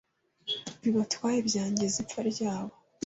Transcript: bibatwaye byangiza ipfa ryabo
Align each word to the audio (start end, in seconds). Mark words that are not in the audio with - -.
bibatwaye 0.81 1.39
byangiza 1.49 1.95
ipfa 2.03 2.19
ryabo 2.31 2.73